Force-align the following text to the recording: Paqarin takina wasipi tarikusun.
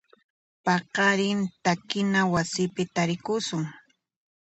Paqarin 0.65 1.39
takina 1.63 2.19
wasipi 2.33 2.83
tarikusun. 2.95 3.63